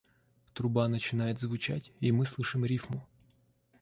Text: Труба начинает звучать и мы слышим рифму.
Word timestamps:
Труба 0.55 0.87
начинает 0.87 1.39
звучать 1.39 1.91
и 1.99 2.11
мы 2.11 2.25
слышим 2.25 2.65
рифму. 2.65 3.05